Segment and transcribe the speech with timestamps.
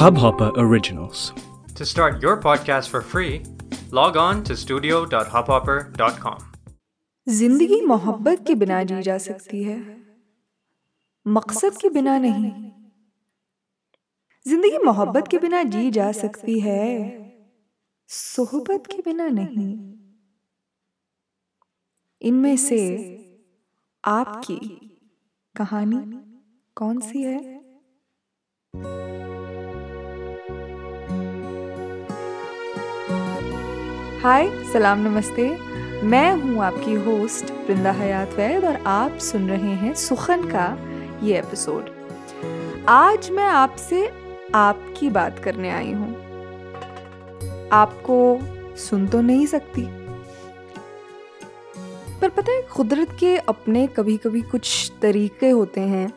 [0.00, 1.32] Hubhopper Originals.
[1.76, 3.42] To start your podcast for free,
[3.90, 6.38] log on to studio.hubhopper.com.
[7.26, 9.76] ज़िंदगी मोहब्बत के बिना जी जा सकती है
[11.26, 12.50] मकसद के बिना नहीं
[14.46, 16.84] ज़िंदगी मोहब्बत के बिना जी जा सकती है
[18.08, 19.70] सोहबत के बिना नहीं
[22.22, 22.80] इनमें से
[24.04, 24.58] आपकी
[25.54, 26.02] कहानी
[26.76, 27.59] कौन सी है
[34.22, 35.58] हाय सलाम नमस्ते
[36.02, 40.78] मैं हूँ आपकी होस्ट वृंदा हयात वैद और आप सुन रहे हैं सुखन का
[41.26, 41.90] ये एपिसोड
[42.88, 44.12] आज मैं आपसे
[44.54, 46.14] आपकी बात करने आई हूँ.
[47.72, 48.38] आपको
[48.76, 49.82] सुन तो नहीं सकती.
[52.20, 56.12] पर पता है, कुदरत के अपने कभी कभी कुछ तरीके होते हैं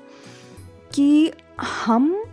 [0.94, 1.32] कि
[1.86, 2.24] हम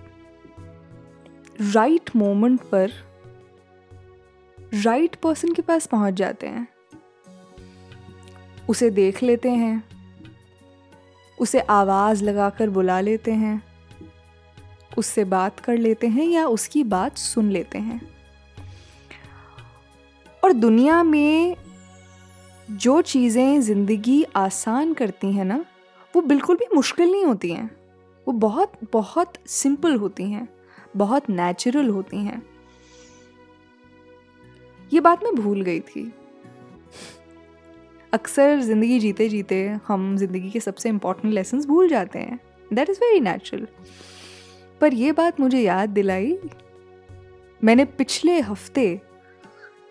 [1.60, 2.90] राइट मोमेंट पर
[4.74, 6.68] राइट पर्सन के पास पहुँच जाते हैं।
[8.68, 9.84] उसे देख लेते हैं।
[11.38, 13.62] उसे आवाज़ लगाकर बुला लेते हैं।
[14.98, 18.14] उससे बात कर लेते हैं या उसकी बात सुन लेते हैं।
[20.44, 21.56] और दुनिया में
[22.70, 25.64] जो चीज़ें ज़िंदगी आसान करती हैं ना,
[26.16, 27.76] वो बिल्कुल भी मुश्किल नहीं होती हैं।
[28.28, 30.59] वो बहुत बहुत सिंपल होती हैं।
[30.94, 32.42] बहुत नेचुरल होती हैं।
[34.92, 36.10] ये बात मैं भूल गई थी।
[38.12, 42.38] अक्सर ज़िंदगी जीते जीते हम ज़िंदगी के सबसे इंपॉर्टेंट लेसन्स भूल जाते हैं।
[42.70, 43.66] दैट इज़ वेरी नेचुरल
[44.80, 46.36] पर यह बात मुझे याद दिलाई,
[47.60, 49.00] मैंने पिछले हफ़्ते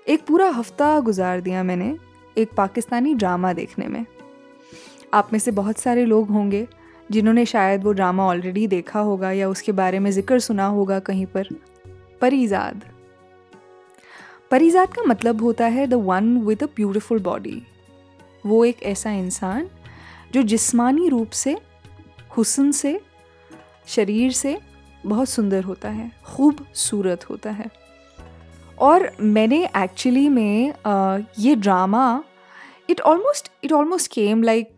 [0.07, 1.95] एक पूरा हफ़्ता गुजार दिया मैंने
[2.37, 4.05] एक पाकिस्तानी ड्रामा देखने में।
[5.13, 6.67] आप में से बहुत सारे लोग होंगे
[7.11, 11.25] जिन्होंने शायद वो ड्रामा ऑलरेडी देखा होगा या उसके बारे में ज़िक्र सुना होगा कहीं
[11.25, 11.47] पर
[12.21, 12.83] परिजाद।
[14.51, 17.61] परिजात का मतलब होता है the one with a beautiful body
[18.45, 19.69] वो एक ऐसा इंसान
[20.33, 21.57] जो जिस्मानी रूप से
[22.37, 22.99] हुसन से
[23.87, 24.57] शरीर से
[25.05, 27.65] बहुत सुंदर होता है खूबसूरत होता है।
[28.79, 32.23] और मैंने एक्चुअली में uh, ये drama
[32.89, 34.71] it almost it almost came like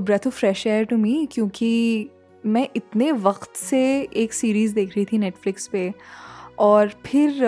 [0.00, 2.10] breath of fresh air to me क्योंकि
[2.46, 5.92] मैं इतने वक्त से एक सीरीज़ देख रही थी नेटफ्लिक्स पे
[6.58, 7.44] और फिर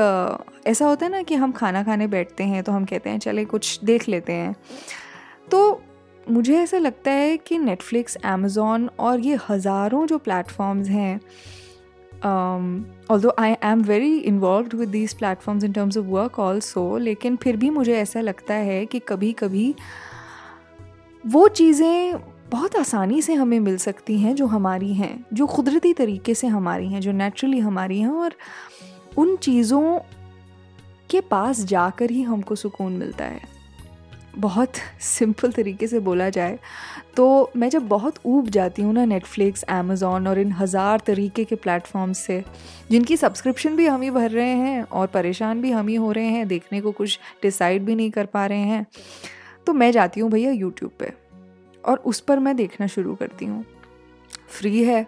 [0.67, 3.45] ऐसा होता है ना कि हम खाना खाने बैठते हैं तो हम कहते हैं, चले
[3.45, 4.57] कुछ देख लेते हैं।
[5.51, 5.83] तो
[6.31, 11.21] मुझे ऐसा लगता है कि नेटफ्लिक्स अमेज़ोन और ये हज़ारों जो प्लेटफॉर्म्स हैं
[13.11, 17.57] although I am very involve with these platforms in terms of work also लेकिन फिर
[17.57, 19.75] भी मुझे ऐसा लगता है कि कभी कभी
[21.27, 22.15] वो चीज़ें
[22.51, 26.89] बहुत आसानी से हमें मिल सकती हैं जो हमारी हैं, जो कुदरती तरीके से हमारी
[26.89, 28.35] हैं, जो नेचुरली हमारी हैं और
[29.19, 29.99] उन चीज़ों
[31.11, 33.57] के पास जाकर ही हमको सुकून मिलता है।
[34.37, 36.59] बहुत सिंपल तरीके से बोला जाए
[37.17, 41.57] तो मैं जब बहुत ऊब जाती हूँ ना नेटफ्लिक्स अमेज़ोन और इन हज़ार तरीके के
[41.57, 42.43] प्लेटफॉर्म्स से,
[42.91, 46.27] जिनकी सब्सक्रिप्शन भी हम ही भर रहे हैं और परेशान भी हम ही हो रहे
[46.27, 48.87] हैं, देखने को कुछ डिसाइड भी नहीं कर पा रहे हैं
[49.67, 51.13] तो मैं जाती हूँ भैया यूट्यूब पे।
[51.89, 53.65] और उस पर मैं देखना शुरू करती हूँ।
[54.49, 55.07] फ्री है,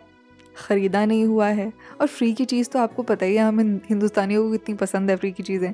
[0.56, 4.44] ख़रीदा नहीं हुआ है। और फ्री की चीज़ तो आपको पता ही है, हमें हिंदुस्तानियों
[4.44, 5.72] को कितनी पसंद है फ्री की चीज़ें।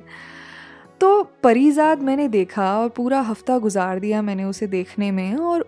[1.01, 5.67] तो परिजाद मैंने देखा और पूरा हफ़्ता गुजार दिया मैंने उसे देखने में और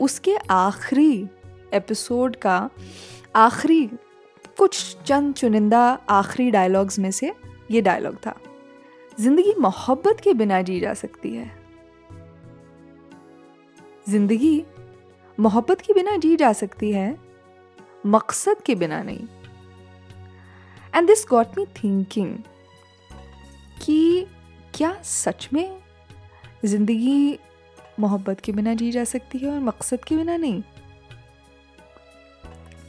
[0.00, 1.28] उसके आखिरी
[1.74, 2.58] एपिसोड का
[3.36, 3.84] आखिरी
[4.58, 5.80] कुछ चंद चुनिंदा
[6.10, 7.32] आखिरी डायलॉग्स में से
[7.70, 8.34] ये डायलॉग था।
[9.18, 11.50] ज़िंदगी मोहब्बत के बिना जी जा सकती है।
[14.08, 14.62] ज़िंदगी
[15.38, 17.16] मोहब्बत के बिना जी जा सकती है,
[18.06, 19.26] मकसद के बिना नहीं।
[20.94, 22.34] And this got me thinking
[23.82, 24.26] कि
[24.74, 25.78] क्या सच में
[26.64, 27.38] ज़िंदगी
[28.00, 30.62] मोहब्बत के बिना जी जा सकती है और मकसद के बिना नहीं?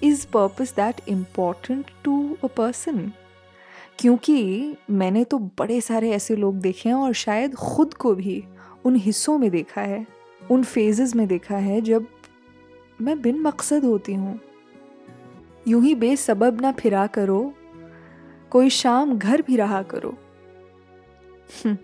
[0.04, 3.12] Is purpose that important to a person
[4.00, 8.44] क्योंकि मैंने तो बड़े सारे ऐसे लोग देखे हैं और शायद खुद को भी
[8.86, 10.19] उन हिस्सों में देखा है।
[10.50, 12.06] उन फेजेस में देखा है जब
[13.02, 14.40] मैं बिन मकसद होती हूँ।
[15.68, 17.54] यूँ ही बेसबब ना फिरा करो
[18.52, 20.18] कोई शाम घर भी रहा करो।
[21.66, 21.78] हम्म,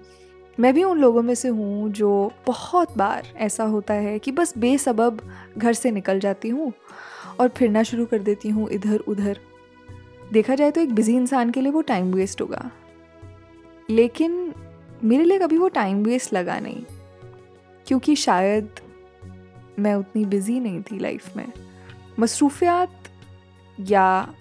[0.57, 4.57] मैं भी उन लोगों में से हूँ जो बहुत बार ऐसा होता है कि बस
[4.57, 5.21] बेसबब
[5.57, 6.71] घर से निकल जाती हूँ
[7.39, 9.39] और फिरना शुरू कर देती हूँ इधर उधर।
[10.33, 12.69] देखा जाए तो एक बिज़ी इंसान के लिए वो टाइम वेस्ट होगा।
[13.89, 14.53] लेकिन
[15.03, 16.83] मेरे लिए कभी वो टाइम वेस्ट लगा नहीं।
[17.87, 18.69] क्योंकि शायद
[19.79, 21.51] मैं उतनी बिज़ी नहीं थी लाइफ में।
[22.19, 22.91] मसरूफियात,
[23.77, 24.33] या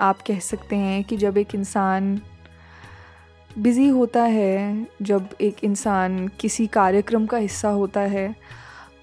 [0.00, 2.20] आप कह सकते हैं कि जब एक इंसान
[3.58, 8.34] बिज़ी होता है, जब एक इंसान किसी कार्यक्रम का हिस्सा होता है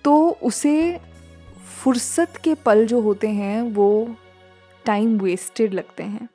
[0.04, 1.00] तो उसे
[1.78, 4.16] फुर्सत के पल जो होते हैं, वो
[4.86, 6.28] टाइम वेस्टेड लगते हैं।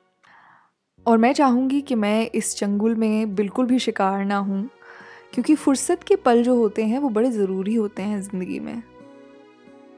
[1.05, 4.69] और मैं चाहूँगी कि मैं इस चंगुल में बिल्कुल भी शिकार ना हूँ।
[5.33, 8.83] क्योंकि फुर्सत के पल जो होते हैं, वो बड़े ज़रूरी होते हैं ज़िंदगी में।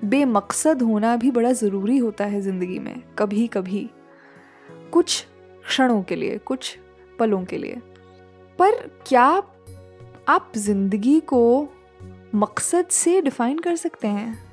[0.06, 3.90] बेमकसद होना भी बड़ा ज़रूरी होता है ज़िंदगी में कभी कभी
[4.92, 5.26] कुछ
[5.68, 6.78] क्षणों के लिए, कुछ
[7.20, 7.82] पलों के लिए।
[8.60, 8.72] पर
[9.08, 9.44] क्या
[10.30, 11.68] आप ज़िंदगी को
[12.36, 14.45] मकसद से डिफ़ाइन कर सकते हैं?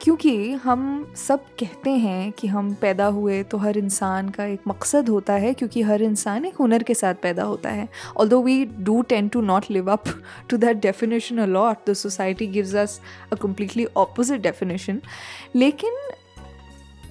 [0.00, 5.08] क्योंकि हम सब कहते हैं कि हम पैदा हुए तो हर इंसान का एक मकसद
[5.08, 7.88] होता है, क्योंकि हर इंसान एक हुनर के साथ पैदा होता है।
[8.28, 10.04] Although we do tend to not live up
[10.50, 13.00] to that definition a lot the society gives us
[13.32, 15.00] a completely opposite definition
[15.56, 15.96] लेकिन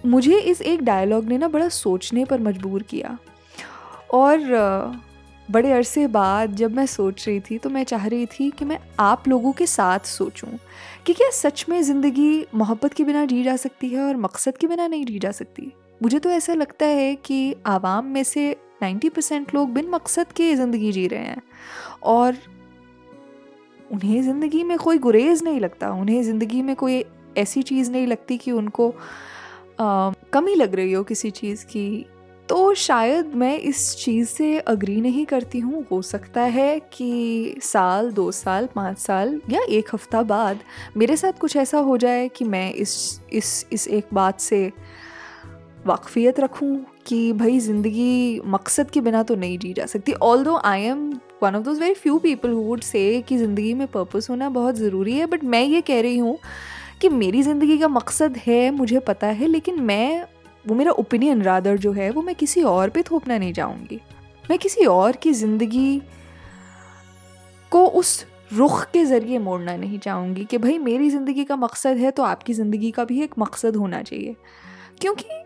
[0.05, 3.17] मुझे इस एक डायलॉग ने ना बड़ा सोचने पर मजबूर किया।
[4.13, 4.39] और
[5.51, 8.79] बड़े अरसे बाद जब मैं सोच रही थी तो मैं चाह रही थी कि मैं
[8.99, 10.47] आप लोगों के साथ सोचूं
[11.05, 14.67] कि क्या सच में ज़िंदगी मोहब्बत के बिना जी जा सकती है और मकसद के
[14.67, 15.73] बिना नहीं जी जा सकती?
[16.03, 20.55] मुझे तो ऐसा लगता है कि आवाम में से 90 परसेंट लोग बिन मकसद के
[20.55, 21.41] ज़िंदगी जी रहे हैं
[22.03, 22.37] और
[23.91, 27.05] उन्हें ज़िंदगी में कोई गुरेज नहीं लगता उन्हें ज़िंदगी में कोई
[27.37, 28.89] ऐसी चीज़ नहीं लगती कि उनको
[29.79, 32.05] आ, कमी लग रही हो किसी चीज़ की।
[32.49, 38.11] तो शायद मैं इस चीज़ से अग्री नहीं करती हूँ। हो सकता है कि साल,
[38.11, 40.59] दो साल, पाँच साल या एक हफ़्ता बाद
[40.97, 44.71] मेरे साथ कुछ ऐसा हो जाए कि मैं इस इस इस एक बात से
[45.85, 50.81] वाकफियत रखूँ कि भाई ज़िंदगी मकसद के बिना तो नहीं जी जा सकती। Although I
[50.83, 51.09] am
[51.43, 54.75] one of those very few people who would say कि ज़िंदगी में पर्पस होना बहुत
[54.75, 56.37] ज़रूरी है बट मैं ये कह रही हूँ
[57.01, 60.25] कि मेरी ज़िंदगी का मकसद है, मुझे पता है, लेकिन मैं
[60.67, 63.99] वो मेरा ओपिनियन रादर जो है, वो मैं किसी और पे थोपना नहीं चाहूँगी।
[64.43, 66.01] मैं किसी और की ज़िंदगी
[67.71, 72.11] को उस रुख के ज़रिए मोड़ना नहीं चाहूँगी कि भाई मेरी ज़िंदगी का मकसद है
[72.11, 74.35] तो आपकी ज़िंदगी का भी एक मकसद होना चाहिए।
[75.01, 75.43] क्योंकि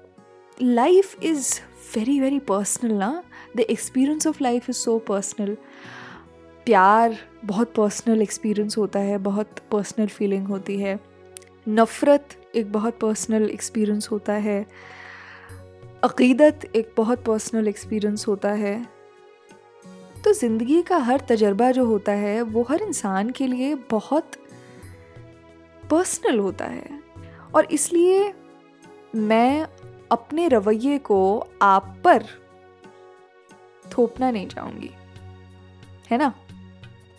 [0.58, 1.54] life is
[1.96, 3.24] very very personal ना।
[3.58, 5.56] The experience of life is so personal
[6.68, 7.16] प्यार
[7.46, 11.00] बहुत पर्सनल एक्सपीरियंस होता है, बहुत पर्सनल फीलिंग होती है।
[11.70, 14.66] नफ़रत एक बहुत पर्सनल एक्सपीरियंस होता है।
[16.04, 18.88] अकीदत एक बहुत पर्सनल एक्सपीरियंस होता है।
[20.24, 24.32] तो ज़िंदगी का हर तजर्बा जो होता है, वो हर इंसान के लिए बहुत
[25.92, 27.04] पर्सनल होता है।
[27.56, 28.34] और इसलिए
[29.16, 29.68] मैं
[30.12, 32.24] अपने रवैये को आप पर
[33.98, 34.92] थोपना नहीं चाहूँगी।
[36.12, 36.34] है ना?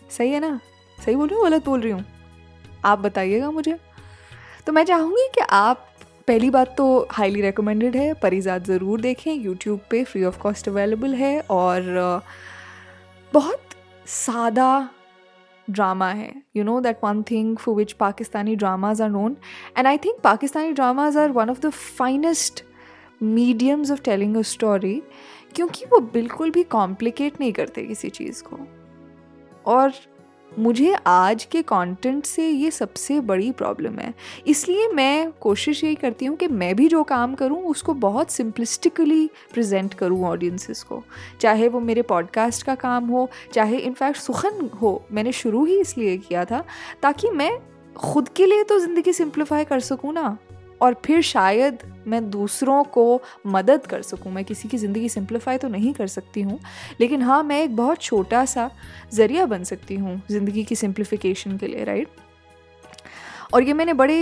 [0.09, 0.59] सही है ना?
[1.05, 1.45] सही बोल रही हूँ?
[1.45, 2.05] गलत बोल रही हूँ?
[2.85, 3.79] आप बताइएगा मुझे।
[4.65, 5.92] तो मैं चाहूँगी कि आप
[6.27, 11.13] पहली बात तो हाईली रिकमेंडेड है, परिजात ज़रूर देखें यूट्यूब पे फ्री ऑफ़ कॉस्ट अवेलेबल
[11.15, 12.21] है और
[13.33, 13.75] बहुत
[14.07, 14.89] सादा
[15.67, 19.35] ड्रामा है। You know that one thing for which Pakistani dramas are known
[19.77, 22.63] and I think Pakistani dramas are one of the finest
[23.23, 25.01] mediums of telling a story
[25.55, 28.59] क्योंकि वो बिल्कुल भी complicate नहीं करते किसी चीज़ को।
[29.65, 29.91] और
[30.59, 34.13] मुझे आज के कंटेंट से ये सबसे बड़ी प्रॉब्लम है।
[34.47, 39.25] इसलिए मैं कोशिश यही करती हूँ कि मैं भी जो काम करूँ, उसको बहुत सिंपलिस्टिकली
[39.53, 41.03] प्रेजेंट करूँ ऑडियंसिस को।
[41.41, 46.17] चाहे वो मेरे पॉडकास्ट का काम हो, चाहे इनफैक्ट सुखन हो, मैंने शुरू ही इसलिए
[46.17, 46.63] किया था
[47.01, 47.51] ताकि मैं
[47.95, 50.37] खुद के लिए तो ज़िंदगी सिंप्लीफाई कर सकूँ ना।
[50.81, 55.67] और फिर शायद मैं दूसरों को मदद कर सकूँ। मैं किसी की ज़िंदगी सिंप्लीफाई तो
[55.67, 56.59] नहीं कर सकती हूँ,
[56.99, 58.69] लेकिन हाँ मैं एक बहुत छोटा सा
[59.13, 62.21] ज़रिया बन सकती हूँ ज़िंदगी की सिंप्लीफिकेशन के लिए राइट
[63.53, 64.15] और ये मैंने बड़े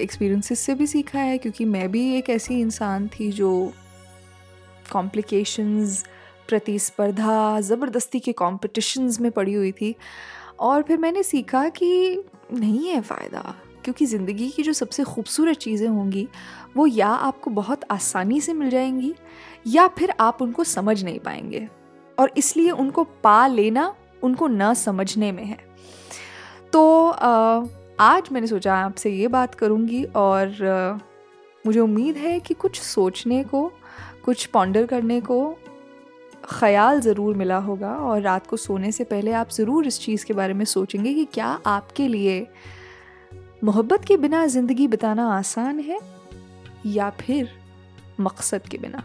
[0.00, 3.72] एक्सपीरियंसेस से भी सीखा है, क्योंकि मैं भी एक ऐसी इंसान थी जो
[4.92, 6.04] कॉम्प्लिकेशंस
[6.48, 9.94] प्रतिस्पर्धा, ज़बरदस्ती के कॉम्पिटिशन्स में पड़ी हुई थी।
[10.60, 12.22] और फिर मैंने सीखा कि
[12.52, 16.26] नहीं है फ़ायदा। क्योंकि ज़िंदगी की जो सबसे खूबसूरत चीज़ें होंगी,
[16.76, 19.14] वो या आपको बहुत आसानी से मिल जाएँगी,
[19.66, 21.66] या फिर आप उनको समझ नहीं पाएँगे।
[22.18, 25.58] और इसलिए उनको पा लेना उनको न समझने में है।
[26.72, 27.08] तो
[28.00, 31.00] आज मैंने सोचा आपसे ये बात करूँगी और
[31.64, 33.70] मुझे उम्मीद है कि कुछ सोचने को,
[34.24, 35.56] कुछ पॉन्डर करने को
[36.44, 40.34] ख्याल ज़रूर मिला होगा और रात को सोने से पहले आप ज़रूर इस चीज़ के
[40.34, 42.46] बारे में सोचेंगे कि क्या आपके लिए
[43.64, 45.98] मोहब्बत के बिना ज़िंदगी बिताना आसान है
[46.86, 47.48] या फिर
[48.20, 49.02] मकसद के बिना?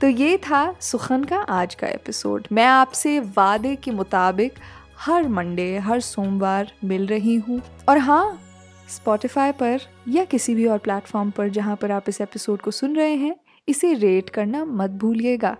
[0.00, 4.54] तो ये था सुखन का आज का एपिसोड। मैं आपसे वादे के मुताबिक
[4.98, 8.38] हर मंडे, हर सोमवार मिल रही हूँ। और हाँ
[8.88, 12.96] स्पॉटिफाई पर या किसी भी और प्लेटफॉर्म पर जहाँ पर आप इस एपिसोड को सुन
[12.96, 13.36] रहे हैं,
[13.68, 15.56] इसे रेट करना मत भूलिएगा।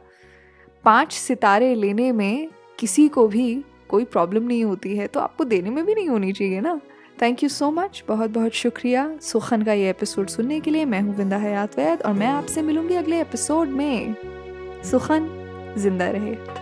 [0.85, 5.71] पाँच सितारे लेने में किसी को भी कोई प्रॉब्लम नहीं होती है तो आपको देने
[5.71, 6.81] में भी नहीं होनी चाहिए ना।
[7.23, 11.01] थैंक यू सो मच बहुत बहुत शुक्रिया। सुखन का ये एपिसोड सुनने के लिए। मैं
[11.01, 14.15] हूँ विंदा हयात वैद और मैं आपसे मिलूँगी अगले एपिसोड में।
[14.85, 15.29] सुखन,
[15.79, 16.62] ज़िंदा रहे।